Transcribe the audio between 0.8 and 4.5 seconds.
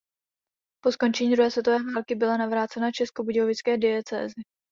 Po skončení druhé světové války byla navrácena českobudějovické diecézi.